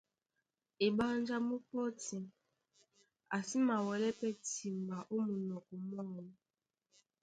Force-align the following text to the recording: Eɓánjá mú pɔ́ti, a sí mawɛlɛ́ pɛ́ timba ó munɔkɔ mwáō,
Eɓánjá 0.85 1.35
mú 1.47 1.55
pɔ́ti, 1.69 2.17
a 3.35 3.37
sí 3.47 3.57
mawɛlɛ́ 3.67 4.17
pɛ́ 4.19 4.31
timba 4.47 4.97
ó 5.13 5.17
munɔkɔ 5.29 5.73
mwáō, 5.87 6.23